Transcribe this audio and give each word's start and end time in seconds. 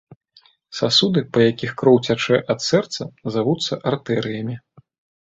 Сасуды, 0.79 1.23
па 1.35 1.39
якіх 1.51 1.71
кроў 1.83 2.01
цячэ 2.09 2.41
ад 2.57 2.67
сэрца, 2.71 3.01
завуцца 3.39 3.83
артэрыямі. 3.95 4.63